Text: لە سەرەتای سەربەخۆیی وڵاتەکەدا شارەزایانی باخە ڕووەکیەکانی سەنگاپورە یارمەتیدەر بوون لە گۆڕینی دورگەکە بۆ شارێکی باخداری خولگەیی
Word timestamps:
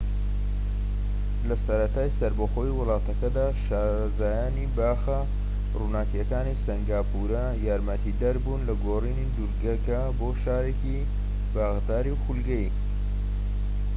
لە 1.47 1.55
سەرەتای 1.65 2.15
سەربەخۆیی 2.19 2.75
وڵاتەکەدا 2.79 3.47
شارەزایانی 3.65 4.71
باخە 4.77 5.19
ڕووەکیەکانی 5.79 6.59
سەنگاپورە 6.65 7.45
یارمەتیدەر 7.67 8.35
بوون 8.43 8.61
لە 8.69 8.73
گۆڕینی 8.85 9.31
دورگەکە 9.35 9.99
بۆ 10.19 10.27
شارێکی 10.43 10.97
باخداری 11.53 12.19
خولگەیی 12.21 12.69